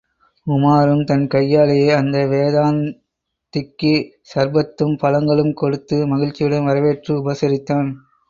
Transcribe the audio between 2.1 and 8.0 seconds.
வேதாந்திக்கு சர்பத்தும் பழங்களும் கொடுத்து மகிழ்ச்சியுடன் வரவேற்று உபசரித்தான்.